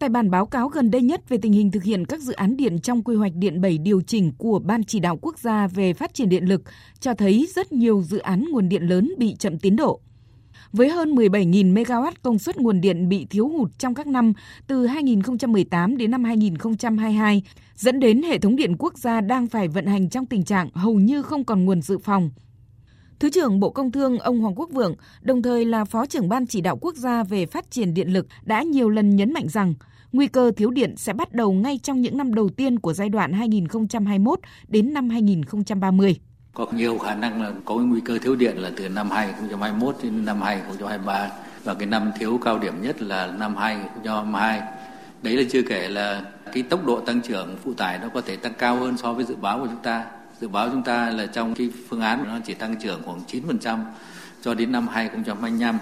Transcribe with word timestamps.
Tại 0.00 0.08
bản 0.08 0.30
báo 0.30 0.46
cáo 0.46 0.68
gần 0.68 0.90
đây 0.90 1.02
nhất 1.02 1.28
về 1.28 1.38
tình 1.42 1.52
hình 1.52 1.70
thực 1.70 1.82
hiện 1.82 2.04
các 2.06 2.20
dự 2.20 2.32
án 2.32 2.56
điện 2.56 2.80
trong 2.80 3.02
quy 3.02 3.16
hoạch 3.16 3.32
điện 3.34 3.60
7 3.60 3.78
điều 3.78 4.00
chỉnh 4.00 4.32
của 4.38 4.58
Ban 4.58 4.84
chỉ 4.84 5.00
đạo 5.00 5.18
quốc 5.22 5.38
gia 5.38 5.66
về 5.66 5.94
phát 5.94 6.14
triển 6.14 6.28
điện 6.28 6.44
lực 6.44 6.62
cho 7.00 7.14
thấy 7.14 7.48
rất 7.54 7.72
nhiều 7.72 8.02
dự 8.02 8.18
án 8.18 8.44
nguồn 8.50 8.68
điện 8.68 8.82
lớn 8.82 9.12
bị 9.18 9.36
chậm 9.38 9.58
tiến 9.58 9.76
độ. 9.76 10.00
Với 10.72 10.88
hơn 10.88 11.14
17.000 11.14 11.74
MW 11.74 12.12
công 12.22 12.38
suất 12.38 12.56
nguồn 12.56 12.80
điện 12.80 13.08
bị 13.08 13.26
thiếu 13.30 13.48
hụt 13.48 13.70
trong 13.78 13.94
các 13.94 14.06
năm 14.06 14.32
từ 14.66 14.86
2018 14.86 15.96
đến 15.96 16.10
năm 16.10 16.24
2022, 16.24 17.42
dẫn 17.76 18.00
đến 18.00 18.22
hệ 18.22 18.38
thống 18.38 18.56
điện 18.56 18.76
quốc 18.78 18.98
gia 18.98 19.20
đang 19.20 19.46
phải 19.46 19.68
vận 19.68 19.86
hành 19.86 20.08
trong 20.08 20.26
tình 20.26 20.44
trạng 20.44 20.70
hầu 20.74 20.94
như 20.94 21.22
không 21.22 21.44
còn 21.44 21.64
nguồn 21.64 21.82
dự 21.82 21.98
phòng. 21.98 22.30
Thứ 23.20 23.30
trưởng 23.30 23.60
Bộ 23.60 23.70
Công 23.70 23.92
Thương 23.92 24.18
ông 24.18 24.40
Hoàng 24.40 24.54
Quốc 24.54 24.70
Vượng, 24.72 24.94
đồng 25.22 25.42
thời 25.42 25.64
là 25.64 25.84
Phó 25.84 26.06
trưởng 26.06 26.28
Ban 26.28 26.46
chỉ 26.46 26.60
đạo 26.60 26.78
quốc 26.80 26.96
gia 26.96 27.22
về 27.22 27.46
phát 27.46 27.70
triển 27.70 27.94
điện 27.94 28.12
lực 28.12 28.26
đã 28.42 28.62
nhiều 28.62 28.88
lần 28.88 29.16
nhấn 29.16 29.32
mạnh 29.32 29.48
rằng 29.48 29.74
nguy 30.12 30.26
cơ 30.26 30.52
thiếu 30.56 30.70
điện 30.70 30.96
sẽ 30.96 31.12
bắt 31.12 31.32
đầu 31.32 31.52
ngay 31.52 31.78
trong 31.82 32.00
những 32.00 32.16
năm 32.16 32.34
đầu 32.34 32.48
tiên 32.48 32.78
của 32.78 32.92
giai 32.92 33.08
đoạn 33.08 33.32
2021 33.32 34.40
đến 34.68 34.94
năm 34.94 35.10
2030. 35.10 36.16
Có 36.54 36.66
nhiều 36.72 36.98
khả 36.98 37.14
năng 37.14 37.42
là 37.42 37.52
có 37.64 37.74
nguy 37.74 38.00
cơ 38.00 38.18
thiếu 38.18 38.36
điện 38.36 38.56
là 38.56 38.70
từ 38.76 38.88
năm 38.88 39.10
2021 39.10 39.96
đến 40.02 40.24
năm 40.24 40.42
2023 40.42 41.30
và 41.64 41.74
cái 41.74 41.86
năm 41.86 42.12
thiếu 42.18 42.38
cao 42.44 42.58
điểm 42.58 42.82
nhất 42.82 43.02
là 43.02 43.26
năm 43.26 43.56
2022. 43.56 44.60
Đấy 45.22 45.36
là 45.36 45.42
chưa 45.50 45.62
kể 45.62 45.88
là 45.88 46.22
cái 46.52 46.62
tốc 46.62 46.86
độ 46.86 47.00
tăng 47.00 47.22
trưởng 47.22 47.56
phụ 47.64 47.74
tải 47.74 47.98
nó 47.98 48.08
có 48.08 48.20
thể 48.20 48.36
tăng 48.36 48.54
cao 48.58 48.76
hơn 48.76 48.96
so 48.96 49.12
với 49.12 49.24
dự 49.24 49.36
báo 49.36 49.58
của 49.58 49.66
chúng 49.66 49.82
ta. 49.82 50.04
Dự 50.40 50.48
báo 50.48 50.68
chúng 50.70 50.82
ta 50.82 51.10
là 51.10 51.26
trong 51.26 51.54
cái 51.54 51.70
phương 51.88 52.00
án 52.00 52.24
nó 52.28 52.38
chỉ 52.44 52.54
tăng 52.54 52.76
trưởng 52.76 53.02
khoảng 53.04 53.20
9% 53.28 53.78
cho 54.42 54.54
đến 54.54 54.72
năm 54.72 54.88
2025 54.88 55.78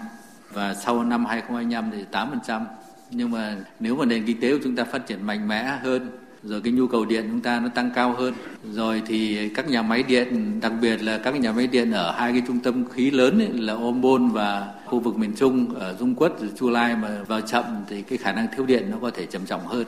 và 0.52 0.74
sau 0.74 1.04
năm 1.04 1.26
2025 1.26 1.90
thì 1.90 2.04
8%. 2.12 2.64
Nhưng 3.10 3.30
mà 3.30 3.56
nếu 3.80 3.96
mà 3.96 4.04
nền 4.04 4.26
kinh 4.26 4.40
tế 4.40 4.52
của 4.52 4.58
chúng 4.64 4.76
ta 4.76 4.84
phát 4.84 5.06
triển 5.06 5.26
mạnh 5.26 5.48
mẽ 5.48 5.78
hơn 5.82 6.10
rồi 6.42 6.60
cái 6.60 6.72
nhu 6.72 6.86
cầu 6.86 7.04
điện 7.04 7.24
chúng 7.30 7.40
ta 7.40 7.60
nó 7.60 7.68
tăng 7.68 7.90
cao 7.94 8.12
hơn 8.12 8.34
rồi 8.72 9.02
thì 9.06 9.48
các 9.48 9.70
nhà 9.70 9.82
máy 9.82 10.02
điện 10.02 10.60
đặc 10.60 10.72
biệt 10.82 11.02
là 11.02 11.18
các 11.18 11.40
nhà 11.40 11.52
máy 11.52 11.66
điện 11.66 11.90
ở 11.90 12.12
hai 12.12 12.32
cái 12.32 12.42
trung 12.46 12.60
tâm 12.60 12.84
khí 12.88 13.10
lớn 13.10 13.38
ấy, 13.38 13.52
là 13.52 13.72
Ôm 13.74 14.00
Bôn 14.00 14.28
và 14.28 14.74
khu 14.86 15.00
vực 15.00 15.16
miền 15.16 15.32
Trung 15.36 15.74
ở 15.74 15.96
Dung 16.00 16.14
Quất 16.14 16.32
Chu 16.58 16.70
Lai 16.70 16.96
mà 16.96 17.22
vào 17.28 17.40
chậm 17.40 17.64
thì 17.88 18.02
cái 18.02 18.18
khả 18.18 18.32
năng 18.32 18.46
thiếu 18.56 18.66
điện 18.66 18.90
nó 18.90 18.96
có 19.00 19.10
thể 19.10 19.26
trầm 19.26 19.46
trọng 19.46 19.66
hơn. 19.66 19.84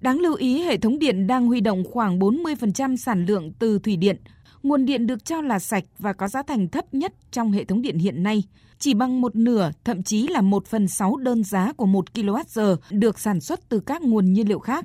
Đáng 0.00 0.20
lưu 0.20 0.34
ý 0.34 0.62
hệ 0.62 0.76
thống 0.76 0.98
điện 0.98 1.26
đang 1.26 1.46
huy 1.46 1.60
động 1.60 1.84
khoảng 1.84 2.18
40% 2.18 2.96
sản 2.96 3.26
lượng 3.26 3.52
từ 3.58 3.78
thủy 3.78 3.96
điện. 3.96 4.16
Nguồn 4.64 4.84
điện 4.84 5.06
được 5.06 5.24
cho 5.24 5.40
là 5.40 5.58
sạch 5.58 5.84
và 5.98 6.12
có 6.12 6.28
giá 6.28 6.42
thành 6.42 6.68
thấp 6.68 6.94
nhất 6.94 7.12
trong 7.30 7.52
hệ 7.52 7.64
thống 7.64 7.82
điện 7.82 7.98
hiện 7.98 8.22
nay, 8.22 8.42
chỉ 8.78 8.94
bằng 8.94 9.20
một 9.20 9.36
nửa, 9.36 9.70
thậm 9.84 10.02
chí 10.02 10.28
là 10.28 10.40
một 10.40 10.66
phần 10.66 10.88
sáu 10.88 11.16
đơn 11.16 11.44
giá 11.44 11.72
của 11.72 11.86
1 11.86 12.04
kWh 12.14 12.76
được 12.90 13.18
sản 13.18 13.40
xuất 13.40 13.68
từ 13.68 13.80
các 13.80 14.02
nguồn 14.02 14.32
nhiên 14.32 14.48
liệu 14.48 14.58
khác. 14.58 14.84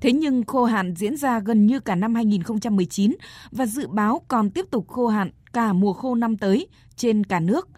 Thế 0.00 0.12
nhưng 0.12 0.44
khô 0.44 0.64
hạn 0.64 0.94
diễn 0.96 1.16
ra 1.16 1.40
gần 1.40 1.66
như 1.66 1.80
cả 1.80 1.94
năm 1.94 2.14
2019 2.14 3.16
và 3.50 3.66
dự 3.66 3.86
báo 3.88 4.22
còn 4.28 4.50
tiếp 4.50 4.66
tục 4.70 4.88
khô 4.88 5.06
hạn 5.06 5.30
cả 5.52 5.72
mùa 5.72 5.92
khô 5.92 6.14
năm 6.14 6.36
tới 6.36 6.66
trên 6.96 7.24
cả 7.24 7.40
nước, 7.40 7.68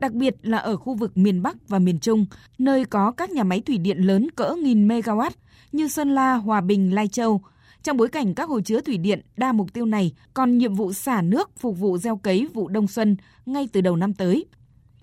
đặc 0.00 0.12
biệt 0.12 0.34
là 0.42 0.58
ở 0.58 0.76
khu 0.76 0.94
vực 0.94 1.18
miền 1.18 1.42
Bắc 1.42 1.68
và 1.68 1.78
miền 1.78 1.98
Trung, 2.00 2.26
nơi 2.58 2.84
có 2.84 3.12
các 3.12 3.30
nhà 3.30 3.44
máy 3.44 3.60
thủy 3.60 3.78
điện 3.78 3.98
lớn 3.98 4.30
cỡ 4.30 4.54
nghìn 4.62 4.88
megawatt 4.88 5.30
như 5.72 5.88
Sơn 5.88 6.14
La, 6.14 6.34
Hòa 6.34 6.60
Bình, 6.60 6.94
Lai 6.94 7.08
Châu. 7.08 7.40
Trong 7.82 7.96
bối 7.96 8.08
cảnh 8.08 8.34
các 8.34 8.48
hồ 8.48 8.60
chứa 8.60 8.80
thủy 8.80 8.98
điện 8.98 9.20
đa 9.36 9.52
mục 9.52 9.72
tiêu 9.72 9.86
này 9.86 10.12
còn 10.34 10.58
nhiệm 10.58 10.74
vụ 10.74 10.92
xả 10.92 11.22
nước 11.22 11.50
phục 11.58 11.78
vụ 11.78 11.98
gieo 11.98 12.16
cấy 12.16 12.48
vụ 12.54 12.68
đông 12.68 12.88
xuân 12.88 13.16
ngay 13.46 13.68
từ 13.72 13.80
đầu 13.80 13.96
năm 13.96 14.14
tới. 14.14 14.46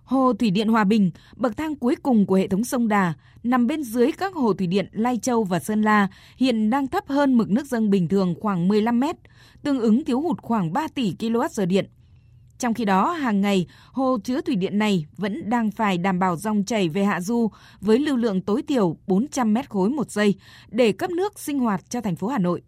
Hồ 0.04 0.34
Thủy 0.34 0.52
điện 0.52 0.68
Hòa 0.68 0.84
Bình, 0.84 1.12
bậc 1.36 1.58
thang 1.58 1.76
cuối 1.76 1.96
cùng 1.96 2.26
của 2.26 2.36
hệ 2.36 2.48
thống 2.48 2.64
sông 2.64 2.88
Đà, 2.88 3.14
nằm 3.44 3.68
bên 3.68 3.84
dưới 3.84 4.12
các 4.12 4.34
hồ 4.34 4.54
thủy 4.54 4.68
điện 4.68 4.88
Lai 4.92 5.20
Châu 5.22 5.44
và 5.44 5.60
Sơn 5.60 5.82
La, 5.82 6.08
hiện 6.38 6.70
đang 6.70 6.88
thấp 6.88 7.08
hơn 7.08 7.38
mực 7.38 7.50
nước 7.50 7.66
dâng 7.68 7.90
bình 7.90 8.08
thường 8.08 8.36
khoảng 8.42 8.68
15 8.68 9.00
mét, 9.00 9.16
tương 9.64 9.80
ứng 9.80 10.06
thiếu 10.06 10.22
hụt 10.22 10.42
khoảng 10.42 10.74
3 10.74 10.88
tỷ 10.88 11.14
kWh 11.20 11.66
điện. 11.68 11.86
Trong 12.58 12.74
khi 12.74 12.86
đó, 12.86 13.12
hàng 13.12 13.42
ngày, 13.42 13.68
hồ 13.92 14.18
chứa 14.24 14.42
thủy 14.42 14.56
điện 14.56 14.78
này 14.78 15.06
vẫn 15.18 15.50
đang 15.50 15.72
phải 15.72 15.98
đảm 15.98 16.20
bảo 16.20 16.36
dòng 16.36 16.64
chảy 16.64 16.90
về 16.90 17.04
hạ 17.04 17.22
du 17.22 17.50
với 17.82 18.00
lưu 18.00 18.18
lượng 18.18 18.42
tối 18.42 18.62
thiểu 18.68 18.98
400 19.08 19.54
mét 19.54 19.70
khối 19.70 19.90
một 19.90 20.12
giây 20.12 20.36
để 20.70 20.92
cấp 20.92 21.10
nước 21.10 21.40
sinh 21.40 21.60
hoạt 21.60 21.90
cho 21.90 22.02
thành 22.02 22.16
phố 22.16 22.28
Hà 22.28 22.40
Nội. 22.40 22.62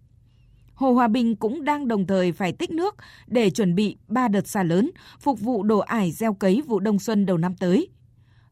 Hồ 0.73 0.93
Hòa 0.93 1.07
Bình 1.07 1.35
cũng 1.35 1.63
đang 1.63 1.87
đồng 1.87 2.07
thời 2.07 2.31
phải 2.31 2.53
tích 2.53 2.71
nước 2.71 2.95
để 3.27 3.49
chuẩn 3.49 3.75
bị 3.75 3.97
3 4.07 4.27
đợt 4.27 4.47
xả 4.47 4.63
lớn, 4.63 4.91
phục 5.19 5.39
vụ 5.39 5.63
đổ 5.63 5.79
ải 5.79 6.11
gieo 6.11 6.33
cấy 6.33 6.61
vụ 6.67 6.79
đông 6.79 6.99
xuân 6.99 7.25
đầu 7.25 7.37
năm 7.37 7.55
tới. 7.59 7.87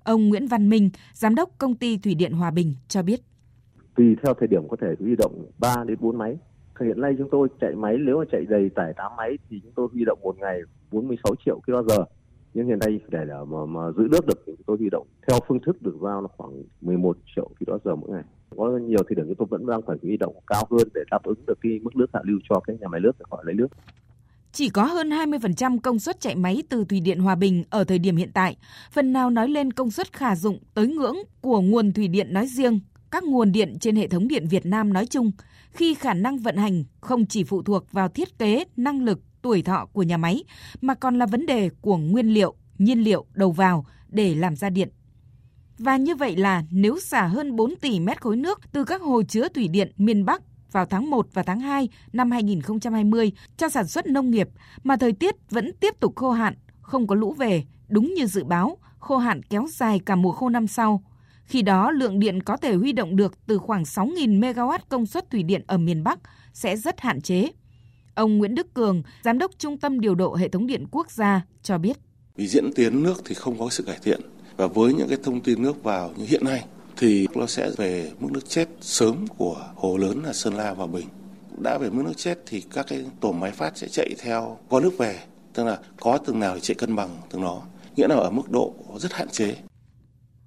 Ông 0.03 0.29
Nguyễn 0.29 0.47
Văn 0.47 0.69
Minh, 0.69 0.89
giám 1.13 1.35
đốc 1.35 1.49
công 1.57 1.75
ty 1.75 1.97
Thủy 1.97 2.15
điện 2.15 2.31
Hòa 2.31 2.51
Bình 2.51 2.73
cho 2.87 3.01
biết. 3.01 3.21
Tùy 3.95 4.15
theo 4.23 4.33
thời 4.39 4.47
điểm 4.47 4.67
có 4.69 4.77
thể 4.81 4.87
huy 4.99 5.15
động 5.15 5.45
3 5.57 5.75
đến 5.87 5.97
4 6.01 6.17
máy. 6.17 6.37
Hiện 6.81 7.01
nay 7.01 7.15
chúng 7.17 7.29
tôi 7.31 7.47
chạy 7.61 7.75
máy 7.75 7.95
nếu 7.99 8.17
mà 8.17 8.25
chạy 8.31 8.41
đầy 8.49 8.69
tải 8.75 8.93
8 8.97 9.11
máy 9.17 9.37
thì 9.49 9.59
chúng 9.63 9.71
tôi 9.75 9.87
huy 9.93 10.05
động 10.05 10.19
một 10.21 10.35
ngày 10.39 10.59
46 10.91 11.35
triệu 11.45 11.59
kWh. 11.65 12.05
Nhưng 12.53 12.67
hiện 12.67 12.79
nay 12.79 12.99
để 13.09 13.25
mà, 13.47 13.65
mà 13.65 13.91
giữ 13.97 14.07
nước 14.11 14.25
được 14.25 14.43
thì 14.47 14.53
tôi 14.65 14.77
huy 14.77 14.89
động 14.89 15.07
theo 15.27 15.39
phương 15.47 15.59
thức 15.59 15.81
được 15.81 15.95
giao 16.01 16.21
là 16.21 16.27
khoảng 16.37 16.63
11 16.81 17.17
triệu 17.35 17.49
kWh 17.59 17.95
mỗi 17.95 18.09
ngày 18.11 18.23
có 18.57 18.79
nhiều 18.87 18.99
thì 19.09 19.15
điểm 19.15 19.25
chúng 19.27 19.35
tôi 19.35 19.47
vẫn 19.51 19.65
đang 19.65 19.81
phải 19.87 19.97
huy 20.01 20.17
động 20.17 20.35
cao 20.47 20.63
hơn 20.71 20.87
để 20.93 21.01
đáp 21.11 21.23
ứng 21.23 21.45
được 21.47 21.57
cái 21.61 21.79
mức 21.81 21.95
nước 21.95 22.05
hạ 22.13 22.19
lưu 22.23 22.39
cho 22.49 22.59
cái 22.59 22.75
nhà 22.79 22.87
máy 22.87 23.01
nước 23.01 23.11
để 23.19 23.25
họ 23.29 23.43
lấy 23.45 23.55
nước. 23.55 23.67
Chỉ 24.51 24.69
có 24.69 24.85
hơn 24.85 25.09
20% 25.09 25.79
công 25.79 25.99
suất 25.99 26.19
chạy 26.19 26.35
máy 26.35 26.63
từ 26.69 26.85
Thủy 26.85 26.99
điện 26.99 27.19
Hòa 27.19 27.35
Bình 27.35 27.63
ở 27.69 27.83
thời 27.83 27.99
điểm 27.99 28.15
hiện 28.15 28.31
tại, 28.33 28.57
phần 28.91 29.13
nào 29.13 29.29
nói 29.29 29.49
lên 29.49 29.73
công 29.73 29.91
suất 29.91 30.13
khả 30.13 30.35
dụng 30.35 30.59
tới 30.73 30.87
ngưỡng 30.87 31.15
của 31.41 31.61
nguồn 31.61 31.93
thủy 31.93 32.07
điện 32.07 32.33
nói 32.33 32.47
riêng, 32.47 32.79
các 33.11 33.23
nguồn 33.23 33.51
điện 33.51 33.77
trên 33.79 33.95
hệ 33.95 34.07
thống 34.07 34.27
điện 34.27 34.47
Việt 34.49 34.65
Nam 34.65 34.93
nói 34.93 35.05
chung, 35.05 35.31
khi 35.71 35.93
khả 35.93 36.13
năng 36.13 36.37
vận 36.37 36.55
hành 36.55 36.83
không 37.01 37.25
chỉ 37.25 37.43
phụ 37.43 37.63
thuộc 37.63 37.91
vào 37.91 38.09
thiết 38.09 38.39
kế, 38.39 38.63
năng 38.77 39.03
lực, 39.03 39.19
tuổi 39.47 39.61
thọ 39.61 39.85
của 39.93 40.03
nhà 40.03 40.17
máy, 40.17 40.43
mà 40.81 40.95
còn 40.95 41.19
là 41.19 41.25
vấn 41.25 41.45
đề 41.45 41.69
của 41.81 41.97
nguyên 41.97 42.27
liệu, 42.33 42.55
nhiên 42.77 43.03
liệu 43.03 43.25
đầu 43.33 43.51
vào 43.51 43.85
để 44.09 44.35
làm 44.35 44.55
ra 44.55 44.69
điện. 44.69 44.89
Và 45.77 45.97
như 45.97 46.15
vậy 46.15 46.35
là 46.35 46.63
nếu 46.71 46.99
xả 46.99 47.27
hơn 47.27 47.55
4 47.55 47.75
tỷ 47.75 47.99
mét 47.99 48.21
khối 48.21 48.35
nước 48.35 48.61
từ 48.71 48.83
các 48.83 49.01
hồ 49.01 49.23
chứa 49.23 49.47
thủy 49.47 49.67
điện 49.67 49.91
miền 49.97 50.25
Bắc 50.25 50.41
vào 50.71 50.85
tháng 50.85 51.09
1 51.09 51.27
và 51.33 51.43
tháng 51.43 51.59
2 51.59 51.89
năm 52.13 52.31
2020 52.31 53.31
cho 53.57 53.69
sản 53.69 53.87
xuất 53.87 54.07
nông 54.07 54.31
nghiệp 54.31 54.49
mà 54.83 54.97
thời 54.97 55.11
tiết 55.11 55.35
vẫn 55.49 55.71
tiếp 55.79 55.99
tục 55.99 56.15
khô 56.15 56.31
hạn, 56.31 56.53
không 56.81 57.07
có 57.07 57.15
lũ 57.15 57.33
về, 57.33 57.63
đúng 57.87 58.13
như 58.13 58.25
dự 58.25 58.43
báo, 58.43 58.77
khô 58.99 59.17
hạn 59.17 59.43
kéo 59.43 59.67
dài 59.69 59.99
cả 60.05 60.15
mùa 60.15 60.31
khô 60.31 60.49
năm 60.49 60.67
sau. 60.67 61.03
Khi 61.43 61.61
đó, 61.61 61.91
lượng 61.91 62.19
điện 62.19 62.43
có 62.43 62.57
thể 62.57 62.75
huy 62.75 62.91
động 62.91 63.15
được 63.15 63.47
từ 63.47 63.57
khoảng 63.57 63.83
6.000 63.83 64.39
MW 64.39 64.79
công 64.89 65.05
suất 65.05 65.29
thủy 65.29 65.43
điện 65.43 65.63
ở 65.67 65.77
miền 65.77 66.03
Bắc 66.03 66.19
sẽ 66.53 66.77
rất 66.77 67.01
hạn 67.01 67.21
chế. 67.21 67.51
Ông 68.17 68.37
Nguyễn 68.37 68.55
Đức 68.55 68.73
Cường, 68.73 69.03
Giám 69.23 69.37
đốc 69.37 69.51
Trung 69.57 69.77
tâm 69.77 69.99
Điều 69.99 70.15
độ 70.15 70.35
Hệ 70.35 70.47
thống 70.47 70.67
Điện 70.67 70.85
Quốc 70.91 71.11
gia 71.11 71.41
cho 71.63 71.77
biết. 71.77 71.97
Vì 72.35 72.47
diễn 72.47 72.73
tiến 72.75 73.03
nước 73.03 73.21
thì 73.25 73.35
không 73.35 73.59
có 73.59 73.69
sự 73.69 73.83
cải 73.83 73.97
thiện 74.03 74.21
và 74.55 74.67
với 74.67 74.93
những 74.93 75.07
cái 75.07 75.17
thông 75.23 75.41
tin 75.41 75.61
nước 75.61 75.83
vào 75.83 76.11
như 76.17 76.25
hiện 76.25 76.45
nay 76.45 76.65
thì 76.97 77.27
nó 77.35 77.45
sẽ 77.45 77.71
về 77.77 78.11
mức 78.19 78.31
nước 78.31 78.49
chết 78.49 78.67
sớm 78.81 79.25
của 79.37 79.69
hồ 79.75 79.97
lớn 79.97 80.23
là 80.23 80.33
Sơn 80.33 80.53
La 80.53 80.73
và 80.73 80.87
Bình. 80.87 81.07
Đã 81.57 81.77
về 81.77 81.89
mức 81.89 82.03
nước 82.05 82.17
chết 82.17 82.39
thì 82.45 82.61
các 82.61 82.85
cái 82.89 83.05
tổ 83.19 83.31
máy 83.31 83.51
phát 83.51 83.77
sẽ 83.77 83.87
chạy 83.87 84.09
theo 84.19 84.57
có 84.69 84.79
nước 84.79 84.97
về, 84.97 85.19
tức 85.53 85.63
là 85.63 85.79
có 85.99 86.17
từng 86.17 86.39
nào 86.39 86.55
thì 86.55 86.61
chạy 86.61 86.75
cân 86.75 86.95
bằng 86.95 87.09
từng 87.31 87.41
đó, 87.41 87.61
nghĩa 87.95 88.07
là 88.07 88.15
ở 88.15 88.31
mức 88.31 88.51
độ 88.51 88.73
rất 88.97 89.13
hạn 89.13 89.29
chế. 89.29 89.55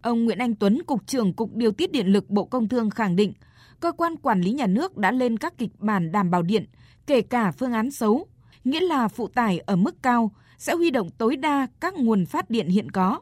Ông 0.03 0.25
Nguyễn 0.25 0.39
Anh 0.39 0.55
Tuấn, 0.55 0.83
Cục 0.87 1.07
trưởng 1.07 1.33
Cục 1.33 1.55
Điều 1.55 1.73
tiết 1.73 1.93
Điện 1.93 2.07
lực 2.07 2.31
Bộ 2.31 2.45
Công 2.45 2.69
Thương 2.69 2.91
khẳng 2.91 3.17
định, 3.17 3.33
cơ 3.81 3.93
quan 3.93 4.17
quản 4.17 4.41
lý 4.41 4.53
nhà 4.53 4.67
nước 4.67 4.97
đã 4.97 5.13
lên 5.13 5.37
các 5.37 5.59
kịch 5.59 5.71
bản 5.79 6.13
đảm 6.13 6.31
bảo 6.31 6.43
điện, 6.43 6.65
kể 7.07 7.23
cả 7.23 7.53
phương 7.53 7.73
án 7.73 7.91
xấu, 7.91 8.27
nghĩa 8.65 8.81
là 8.81 9.09
phụ 9.09 9.29
tải 9.29 9.59
ở 9.59 9.77
mức 9.77 10.03
cao 10.03 10.31
sẽ 10.59 10.75
huy 10.75 10.91
động 10.91 11.11
tối 11.19 11.37
đa 11.37 11.67
các 11.81 11.95
nguồn 11.95 12.27
phát 12.27 12.51
điện 12.51 12.69
hiện 12.69 12.91
có 12.91 13.21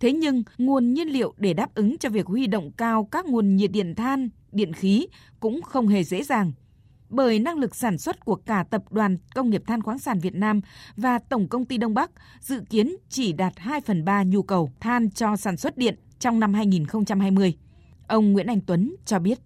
Thế 0.00 0.12
nhưng, 0.12 0.42
nguồn 0.58 0.94
nhiên 0.94 1.08
liệu 1.08 1.34
để 1.36 1.54
đáp 1.54 1.74
ứng 1.74 1.98
cho 1.98 2.08
việc 2.08 2.26
huy 2.26 2.46
động 2.46 2.70
cao 2.76 3.08
các 3.10 3.26
nguồn 3.26 3.56
nhiệt 3.56 3.70
điện 3.70 3.94
than, 3.94 4.28
điện 4.52 4.72
khí 4.72 5.06
cũng 5.40 5.62
không 5.62 5.88
hề 5.88 6.04
dễ 6.04 6.22
dàng. 6.22 6.52
Bởi 7.08 7.38
năng 7.38 7.58
lực 7.58 7.76
sản 7.76 7.98
xuất 7.98 8.24
của 8.24 8.34
cả 8.36 8.64
Tập 8.70 8.92
đoàn 8.92 9.16
Công 9.34 9.50
nghiệp 9.50 9.62
Than 9.66 9.82
khoáng 9.82 9.98
sản 9.98 10.18
Việt 10.18 10.34
Nam 10.34 10.60
và 10.96 11.18
Tổng 11.18 11.48
công 11.48 11.64
ty 11.64 11.76
Đông 11.76 11.94
Bắc 11.94 12.10
dự 12.40 12.60
kiến 12.70 12.96
chỉ 13.08 13.32
đạt 13.32 13.52
2 13.56 13.80
phần 13.80 14.04
3 14.04 14.22
nhu 14.22 14.42
cầu 14.42 14.70
than 14.80 15.10
cho 15.10 15.36
sản 15.36 15.56
xuất 15.56 15.76
điện 15.76 15.94
trong 16.18 16.40
năm 16.40 16.54
2020. 16.54 17.54
Ông 18.06 18.32
Nguyễn 18.32 18.46
Anh 18.46 18.60
Tuấn 18.60 18.94
cho 19.04 19.18
biết. 19.18 19.38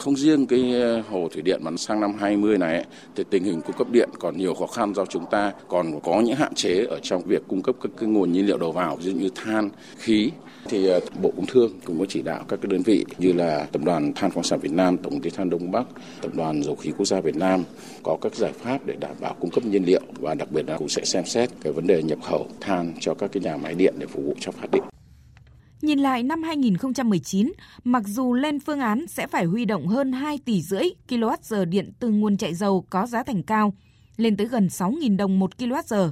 Không 0.00 0.16
riêng 0.16 0.46
cái 0.46 0.80
ờ, 0.80 1.02
hồ 1.10 1.28
thủy 1.32 1.42
điện 1.42 1.60
mà 1.64 1.70
sang 1.76 2.00
năm 2.00 2.14
20 2.20 2.58
này 2.58 2.84
thì 3.14 3.24
tình 3.30 3.44
hình 3.44 3.60
cung 3.60 3.76
cấp 3.76 3.90
điện 3.90 4.08
còn 4.18 4.36
nhiều 4.36 4.54
khó 4.54 4.66
khăn 4.66 4.94
do 4.94 5.06
chúng 5.06 5.24
ta 5.30 5.52
còn 5.68 6.00
có 6.00 6.20
những 6.20 6.36
hạn 6.36 6.54
chế 6.54 6.84
ở 6.84 6.98
trong 7.02 7.22
việc 7.22 7.42
cung 7.48 7.62
cấp 7.62 7.76
các 7.82 7.92
cái 7.98 8.08
nguồn 8.08 8.32
nhiên 8.32 8.46
liệu 8.46 8.58
đầu 8.58 8.72
vào 8.72 8.96
ví 8.96 9.04
dụ 9.04 9.12
như 9.12 9.28
than, 9.34 9.70
khí 9.98 10.30
thì 10.68 10.86
ờ, 10.86 11.00
Bộ 11.22 11.32
Công 11.36 11.46
Thương 11.46 11.72
cũng 11.84 11.98
có 11.98 12.04
chỉ 12.08 12.22
đạo 12.22 12.44
các 12.48 12.58
cái 12.62 12.70
đơn 12.70 12.82
vị 12.82 13.04
như 13.18 13.32
là 13.32 13.66
Tập 13.72 13.82
đoàn 13.84 14.12
Than 14.14 14.30
khoáng 14.30 14.44
sản 14.44 14.60
Việt 14.60 14.72
Nam, 14.72 14.98
Tổng 14.98 15.12
công 15.12 15.20
ty 15.20 15.30
Than 15.30 15.50
Đông 15.50 15.70
Bắc, 15.70 15.86
Tập 16.22 16.34
đoàn 16.34 16.62
Dầu 16.62 16.74
khí 16.76 16.92
Quốc 16.98 17.06
gia 17.06 17.20
Việt 17.20 17.36
Nam 17.36 17.64
có 18.02 18.16
các 18.22 18.34
giải 18.34 18.52
pháp 18.52 18.78
để 18.86 18.94
đảm 19.00 19.16
bảo 19.20 19.36
cung 19.40 19.50
cấp 19.50 19.64
nhiên 19.64 19.84
liệu 19.84 20.02
và 20.20 20.34
đặc 20.34 20.50
biệt 20.52 20.68
là 20.68 20.78
cũng 20.78 20.88
sẽ 20.88 21.04
xem 21.04 21.24
xét 21.24 21.50
cái 21.62 21.72
vấn 21.72 21.86
đề 21.86 22.02
nhập 22.02 22.18
khẩu 22.22 22.46
than 22.60 22.92
cho 23.00 23.14
các 23.14 23.32
cái 23.32 23.42
nhà 23.42 23.56
máy 23.56 23.74
điện 23.74 23.94
để 23.98 24.06
phục 24.06 24.24
vụ 24.24 24.34
cho 24.40 24.52
phát 24.52 24.70
điện. 24.72 24.82
Nhìn 25.82 25.98
lại 25.98 26.22
năm 26.22 26.42
2019, 26.42 27.52
mặc 27.84 28.02
dù 28.06 28.34
lên 28.34 28.60
phương 28.60 28.80
án 28.80 29.06
sẽ 29.06 29.26
phải 29.26 29.44
huy 29.44 29.64
động 29.64 29.86
hơn 29.86 30.12
2 30.12 30.38
tỷ 30.38 30.62
rưỡi 30.62 30.82
kWh 31.08 31.64
điện 31.64 31.92
từ 31.98 32.10
nguồn 32.10 32.36
chạy 32.36 32.54
dầu 32.54 32.84
có 32.90 33.06
giá 33.06 33.22
thành 33.22 33.42
cao, 33.42 33.74
lên 34.16 34.36
tới 34.36 34.46
gần 34.46 34.66
6.000 34.66 35.16
đồng 35.16 35.38
một 35.38 35.50
kWh. 35.58 36.10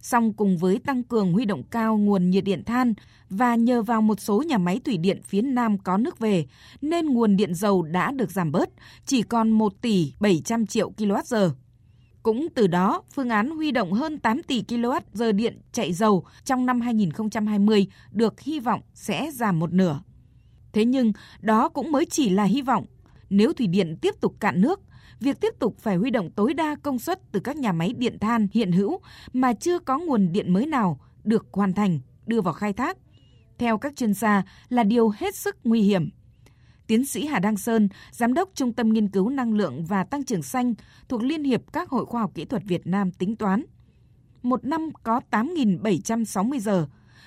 Song 0.00 0.32
cùng 0.32 0.58
với 0.58 0.78
tăng 0.78 1.02
cường 1.02 1.32
huy 1.32 1.44
động 1.44 1.62
cao 1.70 1.98
nguồn 1.98 2.30
nhiệt 2.30 2.44
điện 2.44 2.64
than 2.64 2.94
và 3.30 3.54
nhờ 3.54 3.82
vào 3.82 4.02
một 4.02 4.20
số 4.20 4.42
nhà 4.42 4.58
máy 4.58 4.80
thủy 4.84 4.96
điện 4.96 5.20
phía 5.24 5.42
Nam 5.42 5.78
có 5.78 5.96
nước 5.96 6.18
về, 6.18 6.46
nên 6.80 7.06
nguồn 7.06 7.36
điện 7.36 7.54
dầu 7.54 7.82
đã 7.82 8.10
được 8.10 8.30
giảm 8.30 8.52
bớt, 8.52 8.70
chỉ 9.06 9.22
còn 9.22 9.50
1 9.50 9.80
tỷ 9.80 10.12
700 10.20 10.66
triệu 10.66 10.92
kWh. 10.96 11.50
Cũng 12.24 12.48
từ 12.54 12.66
đó, 12.66 13.02
phương 13.14 13.28
án 13.28 13.50
huy 13.50 13.70
động 13.70 13.92
hơn 13.92 14.18
8 14.18 14.42
tỷ 14.42 14.62
kWh 14.62 15.32
điện 15.32 15.60
chạy 15.72 15.92
dầu 15.92 16.24
trong 16.44 16.66
năm 16.66 16.80
2020 16.80 17.86
được 18.12 18.40
hy 18.40 18.60
vọng 18.60 18.80
sẽ 18.94 19.30
giảm 19.30 19.58
một 19.58 19.72
nửa. 19.72 20.00
Thế 20.72 20.84
nhưng, 20.84 21.12
đó 21.40 21.68
cũng 21.68 21.92
mới 21.92 22.04
chỉ 22.04 22.28
là 22.28 22.44
hy 22.44 22.62
vọng. 22.62 22.84
Nếu 23.30 23.52
thủy 23.52 23.66
điện 23.66 23.96
tiếp 24.00 24.14
tục 24.20 24.34
cạn 24.40 24.60
nước, 24.60 24.80
việc 25.20 25.40
tiếp 25.40 25.54
tục 25.58 25.76
phải 25.78 25.96
huy 25.96 26.10
động 26.10 26.30
tối 26.30 26.54
đa 26.54 26.76
công 26.82 26.98
suất 26.98 27.32
từ 27.32 27.40
các 27.40 27.56
nhà 27.56 27.72
máy 27.72 27.92
điện 27.98 28.18
than 28.18 28.48
hiện 28.52 28.72
hữu 28.72 29.00
mà 29.32 29.52
chưa 29.52 29.78
có 29.78 29.98
nguồn 29.98 30.32
điện 30.32 30.52
mới 30.52 30.66
nào 30.66 31.00
được 31.24 31.46
hoàn 31.52 31.72
thành, 31.72 31.98
đưa 32.26 32.40
vào 32.40 32.54
khai 32.54 32.72
thác, 32.72 32.98
theo 33.58 33.78
các 33.78 33.96
chuyên 33.96 34.14
gia 34.14 34.42
là 34.68 34.82
điều 34.82 35.08
hết 35.08 35.34
sức 35.36 35.56
nguy 35.64 35.80
hiểm. 35.80 36.10
Tiến 36.86 37.04
sĩ 37.06 37.26
Hà 37.26 37.38
Đăng 37.38 37.56
Sơn, 37.56 37.88
Giám 38.10 38.34
đốc 38.34 38.50
Trung 38.54 38.72
tâm 38.72 38.92
Nghiên 38.92 39.08
cứu 39.08 39.28
Năng 39.28 39.54
lượng 39.54 39.84
và 39.84 40.04
Tăng 40.04 40.24
trưởng 40.24 40.42
Xanh 40.42 40.74
thuộc 41.08 41.22
Liên 41.22 41.44
hiệp 41.44 41.72
các 41.72 41.90
Hội 41.90 42.06
Khoa 42.06 42.20
học 42.20 42.30
Kỹ 42.34 42.44
thuật 42.44 42.62
Việt 42.64 42.86
Nam 42.86 43.10
tính 43.10 43.36
toán. 43.36 43.64
Một 44.42 44.64
năm 44.64 44.90
có 45.02 45.20
8.760 45.30 46.58
giờ, 46.58 46.86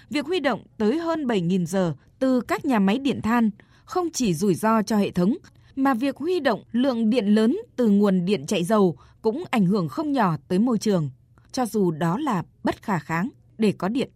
việc 0.09 0.25
huy 0.25 0.39
động 0.39 0.63
tới 0.77 0.97
hơn 0.97 1.25
7.000 1.25 1.65
giờ 1.65 1.93
từ 2.19 2.41
các 2.41 2.65
nhà 2.65 2.79
máy 2.79 2.99
điện 2.99 3.21
than 3.21 3.49
không 3.85 4.09
chỉ 4.13 4.33
rủi 4.33 4.55
ro 4.55 4.81
cho 4.81 4.97
hệ 4.97 5.11
thống, 5.11 5.33
mà 5.75 5.93
việc 5.93 6.17
huy 6.17 6.39
động 6.39 6.63
lượng 6.71 7.09
điện 7.09 7.25
lớn 7.25 7.57
từ 7.75 7.89
nguồn 7.89 8.25
điện 8.25 8.45
chạy 8.45 8.63
dầu 8.63 8.97
cũng 9.21 9.43
ảnh 9.51 9.65
hưởng 9.65 9.89
không 9.89 10.11
nhỏ 10.11 10.37
tới 10.47 10.59
môi 10.59 10.77
trường, 10.77 11.09
cho 11.51 11.65
dù 11.65 11.91
đó 11.91 12.17
là 12.17 12.43
bất 12.63 12.81
khả 12.81 12.99
kháng 12.99 13.29
để 13.57 13.73
có 13.77 13.87
điện. 13.87 14.09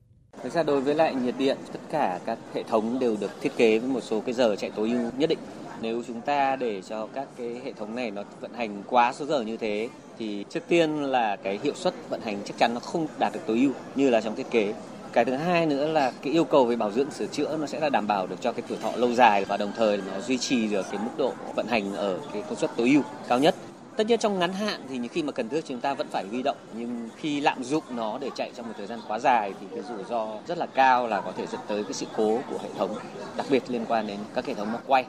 Thực 0.44 0.54
ra 0.54 0.64
đối 0.64 0.82
với 0.82 0.96
lại 0.96 1.16
nhiệt 1.16 1.36
điện, 1.38 1.58
tất 1.74 1.80
cả 1.90 2.20
các 2.26 2.38
hệ 2.54 2.64
thống 2.64 3.00
đều 3.00 3.16
được 3.20 3.42
thiết 3.42 3.58
kế 3.58 3.80
với 3.80 3.90
một 3.90 4.02
số 4.04 4.20
cái 4.20 4.34
giờ 4.34 4.56
chạy 4.56 4.72
tối 4.76 4.90
ưu 4.90 5.00
nhất 5.18 5.30
định. 5.30 5.40
Nếu 5.82 6.04
chúng 6.08 6.22
ta 6.22 6.56
để 6.56 6.82
cho 6.82 7.08
các 7.14 7.28
cái 7.38 7.62
hệ 7.66 7.74
thống 7.74 7.96
này 7.96 8.12
nó 8.12 8.24
vận 8.42 8.54
hành 8.54 8.84
quá 8.88 9.14
số 9.14 9.26
giờ 9.26 9.42
như 9.42 9.58
thế 9.58 9.90
thì 10.20 10.46
trước 10.50 10.64
tiên 10.68 11.04
là 11.04 11.36
cái 11.36 11.60
hiệu 11.64 11.74
suất 11.76 11.94
vận 12.10 12.22
hành 12.22 12.38
chắc 12.46 12.58
chắn 12.58 12.74
nó 12.74 12.80
không 12.80 13.08
đạt 13.20 13.34
được 13.34 13.40
tối 13.48 13.60
ưu 13.60 13.72
như 13.96 14.10
là 14.10 14.22
trong 14.22 14.36
thiết 14.36 14.52
kế. 14.52 14.74
Cái 15.14 15.26
thứ 15.26 15.34
hai 15.34 15.66
nữa 15.66 15.88
là 15.88 16.12
cái 16.22 16.34
yêu 16.34 16.44
cầu 16.44 16.66
về 16.66 16.76
bảo 16.76 16.92
dưỡng 16.92 17.12
sửa 17.12 17.28
chữa 17.28 17.58
nó 17.58 17.68
sẽ 17.68 17.80
là 17.80 17.90
đảm 17.90 18.08
bảo 18.08 18.28
được 18.28 18.42
cho 18.42 18.52
cái 18.52 18.64
tuổi 18.68 18.78
thọ 18.82 18.92
lâu 18.96 19.14
dài 19.14 19.46
và 19.46 19.58
đồng 19.58 19.72
thời 19.78 19.98
nó 19.98 20.22
duy 20.22 20.38
trì 20.38 20.68
được 20.68 20.86
cái 20.92 21.00
mức 21.04 21.12
độ 21.18 21.34
vận 21.56 21.68
hành 21.68 21.96
ở 21.96 22.20
cái 22.34 22.42
công 22.42 22.56
suất 22.56 22.72
tối 22.78 22.90
ưu 22.90 23.02
cao 23.28 23.40
nhất. 23.40 23.56
Tất 24.02 24.08
nhiên 24.08 24.20
trong 24.20 24.40
ngắn 24.40 24.54
hạn 24.54 24.82
thì 24.90 25.08
khi 25.08 25.24
mà 25.24 25.32
cần 25.32 25.50
thiết 25.50 25.66
chúng 25.66 25.80
ta 25.80 25.94
vẫn 25.94 26.08
phải 26.12 26.26
huy 26.30 26.42
động 26.44 26.58
nhưng 26.74 27.10
khi 27.18 27.42
lạm 27.42 27.64
dụng 27.64 27.84
nó 27.96 28.18
để 28.18 28.30
chạy 28.36 28.52
trong 28.56 28.68
một 28.68 28.74
thời 28.78 28.88
gian 28.88 29.00
quá 29.08 29.20
dài 29.20 29.54
thì 29.62 29.68
cái 29.72 29.84
rủi 29.90 30.04
ro 30.10 30.28
rất 30.48 30.58
là 30.58 30.66
cao 30.66 31.08
là 31.08 31.22
có 31.22 31.32
thể 31.38 31.48
dẫn 31.48 31.62
tới 31.68 31.84
cái 31.84 31.94
sự 31.94 32.06
cố 32.18 32.40
của 32.50 32.58
hệ 32.64 32.70
thống, 32.78 32.96
đặc 33.38 33.46
biệt 33.50 33.64
liên 33.68 33.86
quan 33.88 34.08
đến 34.08 34.20
các 34.34 34.46
hệ 34.46 34.54
thống 34.54 34.72
móc 34.72 34.82
quay, 34.88 35.06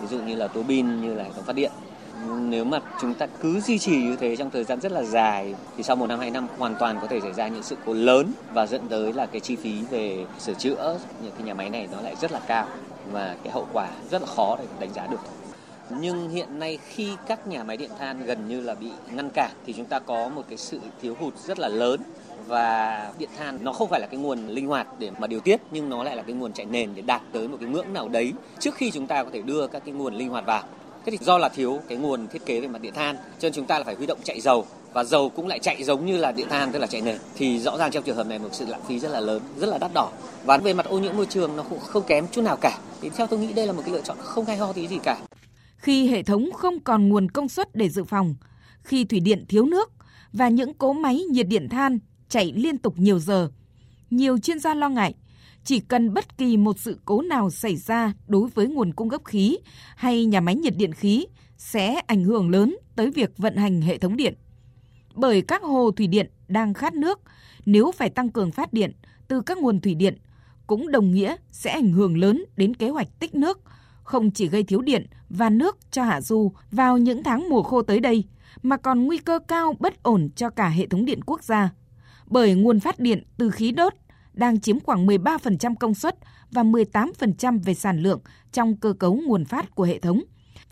ví 0.00 0.06
dụ 0.06 0.18
như 0.18 0.34
là 0.34 0.48
tua 0.48 0.62
bin 0.62 1.02
như 1.02 1.14
là 1.14 1.24
hệ 1.24 1.30
thống 1.36 1.44
phát 1.44 1.56
điện. 1.56 1.72
Nếu 2.28 2.64
mà 2.64 2.80
chúng 3.00 3.14
ta 3.14 3.26
cứ 3.26 3.60
duy 3.60 3.78
trì 3.78 3.96
như 3.96 4.16
thế 4.16 4.36
trong 4.36 4.50
thời 4.50 4.64
gian 4.64 4.80
rất 4.80 4.92
là 4.92 5.02
dài 5.02 5.54
thì 5.76 5.82
sau 5.82 5.96
một 5.96 6.06
năm 6.06 6.18
hai 6.18 6.30
năm 6.30 6.48
hoàn 6.58 6.74
toàn 6.74 6.98
có 7.00 7.06
thể 7.06 7.20
xảy 7.20 7.32
ra 7.32 7.48
những 7.48 7.62
sự 7.62 7.76
cố 7.86 7.92
lớn 7.92 8.32
và 8.52 8.66
dẫn 8.66 8.88
tới 8.88 9.12
là 9.12 9.26
cái 9.26 9.40
chi 9.40 9.56
phí 9.56 9.82
về 9.90 10.24
sửa 10.38 10.54
chữa 10.54 10.98
những 11.22 11.32
cái 11.32 11.42
nhà 11.42 11.54
máy 11.54 11.70
này 11.70 11.88
nó 11.92 12.00
lại 12.00 12.14
rất 12.20 12.32
là 12.32 12.40
cao 12.46 12.66
và 13.12 13.36
cái 13.44 13.52
hậu 13.52 13.66
quả 13.72 13.88
rất 14.10 14.22
là 14.22 14.28
khó 14.36 14.56
để 14.58 14.64
đánh 14.80 14.92
giá 14.94 15.06
được 15.06 15.20
nhưng 15.90 16.28
hiện 16.30 16.58
nay 16.58 16.78
khi 16.88 17.10
các 17.26 17.46
nhà 17.46 17.64
máy 17.64 17.76
điện 17.76 17.90
than 17.98 18.26
gần 18.26 18.48
như 18.48 18.60
là 18.60 18.74
bị 18.74 18.88
ngăn 19.14 19.30
cản, 19.30 19.50
thì 19.66 19.72
chúng 19.72 19.86
ta 19.86 19.98
có 19.98 20.28
một 20.28 20.42
cái 20.48 20.58
sự 20.58 20.80
thiếu 21.02 21.16
hụt 21.20 21.36
rất 21.38 21.58
là 21.58 21.68
lớn. 21.68 22.00
Và 22.46 23.12
điện 23.18 23.28
than 23.38 23.58
nó 23.64 23.72
không 23.72 23.88
phải 23.88 24.00
là 24.00 24.06
cái 24.06 24.20
nguồn 24.20 24.48
linh 24.48 24.66
hoạt 24.66 24.86
để 24.98 25.10
mà 25.18 25.26
điều 25.26 25.40
tiết, 25.40 25.60
nhưng 25.70 25.88
nó 25.88 26.02
lại 26.02 26.16
là 26.16 26.22
cái 26.22 26.32
nguồn 26.32 26.52
chạy 26.52 26.66
nền 26.66 26.94
để 26.94 27.02
đạt 27.02 27.22
tới 27.32 27.48
một 27.48 27.56
cái 27.60 27.68
ngưỡng 27.68 27.92
nào 27.92 28.08
đấy 28.08 28.32
trước 28.58 28.74
khi 28.74 28.90
chúng 28.90 29.06
ta 29.06 29.24
có 29.24 29.30
thể 29.32 29.42
đưa 29.42 29.66
các 29.66 29.82
cái 29.84 29.94
nguồn 29.94 30.14
linh 30.14 30.28
hoạt 30.28 30.46
vào. 30.46 30.62
Thế 31.04 31.10
thì 31.10 31.18
do 31.20 31.38
là 31.38 31.48
thiếu 31.48 31.80
cái 31.88 31.98
nguồn 31.98 32.28
thiết 32.28 32.46
kế 32.46 32.60
về 32.60 32.68
mặt 32.68 32.82
điện 32.82 32.94
than, 32.94 33.16
cho 33.16 33.22
nên 33.42 33.52
chúng 33.52 33.66
ta 33.66 33.78
là 33.78 33.84
phải 33.84 33.94
huy 33.94 34.06
động 34.06 34.18
chạy 34.24 34.40
dầu. 34.40 34.66
Và 34.92 35.04
dầu 35.04 35.28
cũng 35.28 35.48
lại 35.48 35.58
chạy 35.58 35.84
giống 35.84 36.06
như 36.06 36.16
là 36.16 36.32
điện 36.32 36.48
than, 36.48 36.72
tức 36.72 36.78
là 36.78 36.86
chạy 36.86 37.00
nền. 37.00 37.18
Thì 37.34 37.58
rõ 37.58 37.76
ràng 37.78 37.90
trong 37.90 38.02
trường 38.02 38.16
hợp 38.16 38.26
này 38.26 38.38
một 38.38 38.48
sự 38.52 38.66
lãng 38.68 38.82
phí 38.88 38.98
rất 38.98 39.10
là 39.10 39.20
lớn, 39.20 39.42
rất 39.58 39.66
là 39.66 39.78
đắt 39.78 39.90
đỏ. 39.94 40.10
Và 40.44 40.58
về 40.58 40.72
mặt 40.72 40.86
ô 40.86 40.98
nhiễm 40.98 41.16
môi 41.16 41.26
trường 41.26 41.56
nó 41.56 41.62
cũng 41.62 41.80
không 41.80 42.02
kém 42.02 42.26
chút 42.32 42.42
nào 42.42 42.56
cả. 42.56 42.78
Thì 43.00 43.10
theo 43.16 43.26
tôi 43.26 43.38
nghĩ 43.38 43.52
đây 43.52 43.66
là 43.66 43.72
một 43.72 43.82
cái 43.84 43.94
lựa 43.94 44.00
chọn 44.00 44.16
không 44.20 44.44
hay 44.44 44.56
ho 44.56 44.72
tí 44.72 44.88
gì 44.88 44.98
cả 45.02 45.16
khi 45.84 46.06
hệ 46.08 46.22
thống 46.22 46.52
không 46.52 46.80
còn 46.80 47.08
nguồn 47.08 47.30
công 47.30 47.48
suất 47.48 47.74
để 47.74 47.88
dự 47.88 48.04
phòng, 48.04 48.34
khi 48.82 49.04
thủy 49.04 49.20
điện 49.20 49.44
thiếu 49.48 49.66
nước 49.66 49.92
và 50.32 50.48
những 50.48 50.74
cố 50.74 50.92
máy 50.92 51.22
nhiệt 51.30 51.48
điện 51.48 51.68
than 51.68 51.98
chạy 52.28 52.52
liên 52.56 52.78
tục 52.78 52.98
nhiều 52.98 53.18
giờ. 53.18 53.50
Nhiều 54.10 54.38
chuyên 54.38 54.58
gia 54.58 54.74
lo 54.74 54.88
ngại, 54.88 55.14
chỉ 55.64 55.80
cần 55.80 56.14
bất 56.14 56.38
kỳ 56.38 56.56
một 56.56 56.78
sự 56.78 56.98
cố 57.04 57.22
nào 57.22 57.50
xảy 57.50 57.76
ra 57.76 58.12
đối 58.26 58.48
với 58.48 58.66
nguồn 58.66 58.92
cung 58.92 59.08
cấp 59.08 59.20
khí 59.24 59.58
hay 59.96 60.24
nhà 60.24 60.40
máy 60.40 60.54
nhiệt 60.54 60.76
điện 60.76 60.92
khí 60.92 61.26
sẽ 61.58 61.94
ảnh 62.06 62.24
hưởng 62.24 62.50
lớn 62.50 62.76
tới 62.96 63.10
việc 63.10 63.38
vận 63.38 63.56
hành 63.56 63.80
hệ 63.80 63.98
thống 63.98 64.16
điện. 64.16 64.34
Bởi 65.14 65.42
các 65.42 65.62
hồ 65.62 65.90
thủy 65.90 66.06
điện 66.06 66.30
đang 66.48 66.74
khát 66.74 66.94
nước, 66.94 67.20
nếu 67.66 67.92
phải 67.92 68.10
tăng 68.10 68.30
cường 68.30 68.52
phát 68.52 68.72
điện 68.72 68.92
từ 69.28 69.40
các 69.40 69.58
nguồn 69.58 69.80
thủy 69.80 69.94
điện 69.94 70.18
cũng 70.66 70.90
đồng 70.90 71.10
nghĩa 71.10 71.36
sẽ 71.50 71.70
ảnh 71.70 71.92
hưởng 71.92 72.16
lớn 72.16 72.44
đến 72.56 72.74
kế 72.74 72.88
hoạch 72.88 73.08
tích 73.18 73.34
nước 73.34 73.60
không 74.04 74.30
chỉ 74.30 74.48
gây 74.48 74.64
thiếu 74.64 74.80
điện 74.80 75.06
và 75.28 75.50
nước 75.50 75.78
cho 75.90 76.04
hạ 76.04 76.20
du 76.20 76.52
vào 76.70 76.98
những 76.98 77.22
tháng 77.22 77.48
mùa 77.48 77.62
khô 77.62 77.82
tới 77.82 78.00
đây, 78.00 78.24
mà 78.62 78.76
còn 78.76 79.04
nguy 79.04 79.18
cơ 79.18 79.38
cao 79.48 79.74
bất 79.80 80.02
ổn 80.02 80.28
cho 80.36 80.50
cả 80.50 80.68
hệ 80.68 80.86
thống 80.86 81.04
điện 81.04 81.20
quốc 81.26 81.42
gia. 81.42 81.70
Bởi 82.26 82.54
nguồn 82.54 82.80
phát 82.80 82.98
điện 82.98 83.22
từ 83.36 83.50
khí 83.50 83.70
đốt 83.70 83.92
đang 84.32 84.60
chiếm 84.60 84.80
khoảng 84.80 85.06
13% 85.06 85.74
công 85.80 85.94
suất 85.94 86.18
và 86.50 86.62
18% 86.62 87.60
về 87.64 87.74
sản 87.74 88.02
lượng 88.02 88.20
trong 88.52 88.76
cơ 88.76 88.92
cấu 88.92 89.14
nguồn 89.14 89.44
phát 89.44 89.74
của 89.74 89.84
hệ 89.84 89.98
thống. 89.98 90.20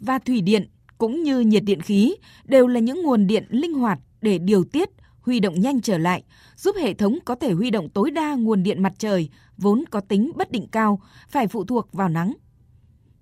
Và 0.01 0.19
thủy 0.19 0.41
điện 0.41 0.69
cũng 0.99 1.23
như 1.23 1.41
nhiệt 1.41 1.65
điện 1.65 1.81
khí 1.81 2.15
đều 2.45 2.67
là 2.67 2.81
những 2.81 3.03
nguồn 3.03 3.27
điện 3.27 3.45
linh 3.49 3.75
hoạt 3.75 3.99
để 4.21 4.39
điều 4.39 4.65
tiết, 4.65 4.91
huy 5.21 5.41
động 5.41 5.61
nhanh 5.61 5.81
trở 5.81 5.99
lại, 5.99 6.23
giúp 6.57 6.77
hệ 6.81 6.95
thống 6.95 7.19
có 7.25 7.35
thể 7.35 7.53
huy 7.53 7.71
động 7.71 7.89
tối 7.89 8.11
đa 8.11 8.35
nguồn 8.35 8.63
điện 8.63 8.83
mặt 8.83 8.93
trời 8.99 9.29
vốn 9.57 9.85
có 9.91 10.01
tính 10.01 10.33
bất 10.37 10.51
định 10.51 10.67
cao, 10.73 11.01
phải 11.29 11.47
phụ 11.47 11.65
thuộc 11.65 11.93
vào 11.93 12.09
nắng. 12.09 12.33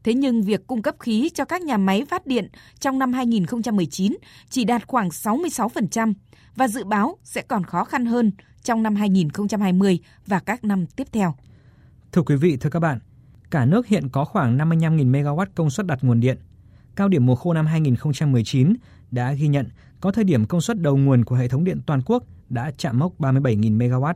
Thế 0.05 0.15
nhưng 0.15 0.43
việc 0.43 0.67
cung 0.67 0.83
cấp 0.83 0.95
khí 1.01 1.31
cho 1.35 1.45
các 1.45 1.63
nhà 1.63 1.77
máy 1.77 2.05
phát 2.09 2.27
điện 2.27 2.49
trong 2.81 2.99
năm 2.99 3.13
2019 3.13 4.17
chỉ 4.49 4.65
đạt 4.65 4.87
khoảng 4.87 5.09
66% 5.09 6.15
và 6.57 6.69
dự 6.69 6.85
báo 6.85 7.19
sẽ 7.25 7.43
còn 7.43 7.65
khó 7.65 7.85
khăn 7.85 8.07
hơn 8.07 8.33
trong 8.63 8.83
năm 8.83 8.97
2020 8.97 9.99
và 10.27 10.41
các 10.41 10.65
năm 10.65 10.87
tiếp 10.87 11.07
theo. 11.13 11.35
Thưa 12.13 12.23
quý 12.23 12.37
vị, 12.37 12.57
thưa 12.57 12.71
các 12.71 12.81
bạn, 12.81 12.99
cả 13.51 13.65
nước 13.65 13.87
hiện 13.87 14.09
có 14.09 14.25
khoảng 14.25 14.59
55.000 14.59 15.11
MW 15.11 15.47
công 15.55 15.71
suất 15.71 15.87
đặt 15.87 15.99
nguồn 16.03 16.21
điện. 16.21 16.39
Cao 16.97 17.09
điểm 17.09 17.27
mùa 17.27 17.35
khô 17.35 17.53
năm 17.53 17.67
2019 17.67 18.75
đã 19.11 19.33
ghi 19.33 19.49
nhận 19.49 19.69
có 20.01 20.13
thời 20.13 20.25
điểm 20.25 20.47
công 20.47 20.61
suất 20.61 20.81
đầu 20.81 20.97
nguồn 20.97 21.25
của 21.25 21.35
hệ 21.35 21.49
thống 21.49 21.65
điện 21.65 21.81
toàn 21.87 22.03
quốc 22.07 22.25
đã 22.49 22.73
chạm 22.77 22.99
mốc 22.99 23.21
37.000 23.21 23.79
MW. 23.79 24.15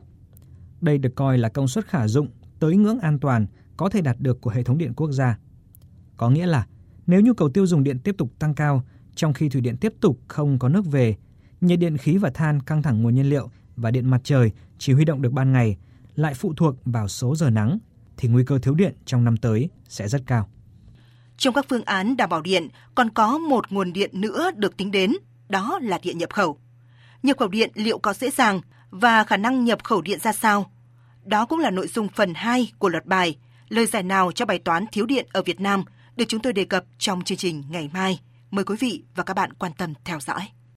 Đây 0.81 0.97
được 0.97 1.15
coi 1.15 1.37
là 1.37 1.49
công 1.49 1.67
suất 1.67 1.87
khả 1.87 2.07
dụng 2.07 2.27
tới 2.59 2.75
ngưỡng 2.75 2.99
an 2.99 3.19
toàn 3.19 3.45
có 3.77 3.89
thể 3.89 4.01
đạt 4.01 4.19
được 4.19 4.41
của 4.41 4.49
hệ 4.49 4.63
thống 4.63 4.77
điện 4.77 4.93
quốc 4.95 5.11
gia. 5.11 5.37
Có 6.17 6.29
nghĩa 6.29 6.45
là 6.45 6.65
nếu 7.07 7.21
nhu 7.21 7.33
cầu 7.33 7.49
tiêu 7.49 7.67
dùng 7.67 7.83
điện 7.83 7.99
tiếp 7.99 8.15
tục 8.17 8.31
tăng 8.39 8.53
cao, 8.53 8.83
trong 9.15 9.33
khi 9.33 9.49
thủy 9.49 9.61
điện 9.61 9.77
tiếp 9.77 9.93
tục 10.01 10.19
không 10.27 10.59
có 10.59 10.69
nước 10.69 10.85
về, 10.85 11.15
nhiệt 11.61 11.79
điện 11.79 11.97
khí 11.97 12.17
và 12.17 12.29
than 12.29 12.61
căng 12.61 12.83
thẳng 12.83 13.03
nguồn 13.03 13.15
nhiên 13.15 13.29
liệu 13.29 13.49
và 13.75 13.91
điện 13.91 14.09
mặt 14.09 14.21
trời 14.23 14.51
chỉ 14.77 14.93
huy 14.93 15.05
động 15.05 15.21
được 15.21 15.31
ban 15.31 15.51
ngày, 15.51 15.77
lại 16.15 16.33
phụ 16.33 16.53
thuộc 16.53 16.75
vào 16.85 17.07
số 17.07 17.35
giờ 17.35 17.49
nắng, 17.49 17.79
thì 18.17 18.29
nguy 18.29 18.43
cơ 18.45 18.59
thiếu 18.59 18.73
điện 18.73 18.95
trong 19.05 19.23
năm 19.23 19.37
tới 19.37 19.69
sẽ 19.87 20.07
rất 20.07 20.21
cao. 20.27 20.49
Trong 21.37 21.53
các 21.53 21.65
phương 21.69 21.83
án 21.83 22.17
đảm 22.17 22.29
bảo 22.29 22.41
điện 22.41 22.67
còn 22.95 23.09
có 23.09 23.37
một 23.37 23.71
nguồn 23.71 23.93
điện 23.93 24.21
nữa 24.21 24.51
được 24.55 24.77
tính 24.77 24.91
đến, 24.91 25.13
đó 25.49 25.79
là 25.81 25.99
điện 26.03 26.17
nhập 26.17 26.29
khẩu. 26.33 26.57
Nhập 27.23 27.37
khẩu 27.37 27.47
điện 27.47 27.71
liệu 27.75 27.99
có 27.99 28.13
dễ 28.13 28.29
dàng 28.29 28.61
và 28.89 29.23
khả 29.23 29.37
năng 29.37 29.65
nhập 29.65 29.83
khẩu 29.83 30.01
điện 30.01 30.19
ra 30.19 30.33
sao? 30.33 30.71
Đó 31.23 31.45
cũng 31.45 31.59
là 31.59 31.69
nội 31.69 31.87
dung 31.87 32.07
phần 32.07 32.33
2 32.35 32.71
của 32.79 32.89
luật 32.89 33.05
bài, 33.05 33.37
lời 33.69 33.85
giải 33.85 34.03
nào 34.03 34.31
cho 34.31 34.45
bài 34.45 34.59
toán 34.59 34.85
thiếu 34.91 35.05
điện 35.05 35.27
ở 35.33 35.41
Việt 35.41 35.59
Nam 35.59 35.83
được 36.15 36.25
chúng 36.27 36.41
tôi 36.41 36.53
đề 36.53 36.65
cập 36.65 36.85
trong 36.97 37.23
chương 37.23 37.37
trình 37.37 37.63
ngày 37.69 37.89
mai. 37.93 38.19
Mời 38.51 38.65
quý 38.65 38.75
vị 38.79 39.03
và 39.15 39.23
các 39.23 39.33
bạn 39.33 39.53
quan 39.53 39.71
tâm 39.77 39.93
theo 40.05 40.19
dõi. 40.19 40.47